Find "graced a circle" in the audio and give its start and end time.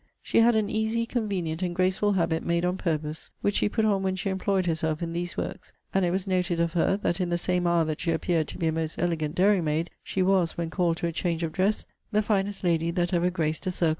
13.29-13.89